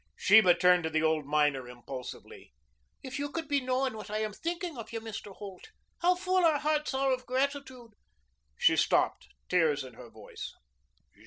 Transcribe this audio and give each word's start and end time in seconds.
Sheba 0.15 0.55
turned 0.55 0.83
to 0.85 0.89
the 0.89 1.03
old 1.03 1.27
miner 1.27 1.67
impulsively. 1.69 2.51
"If 3.03 3.19
you 3.19 3.29
could 3.29 3.47
be 3.47 3.61
knowing 3.61 3.93
what 3.95 4.09
I 4.09 4.17
am 4.17 4.33
thinking 4.33 4.75
of 4.75 4.91
you, 4.91 4.99
Mr. 4.99 5.31
Holt, 5.35 5.67
how 6.01 6.15
full 6.15 6.43
our 6.43 6.57
hearts 6.57 6.95
are 6.95 7.11
of 7.13 7.19
the 7.19 7.25
gratitude" 7.27 7.93
She 8.65 8.77
stopped, 8.77 9.27
tears 9.47 9.83
in 9.83 9.93
her 9.93 10.09
voice. 10.09 10.55